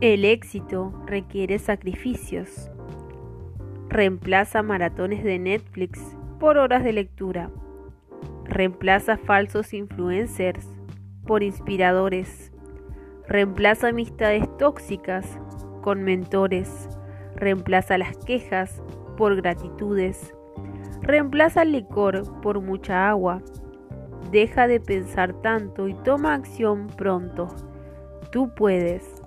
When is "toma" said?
26.04-26.32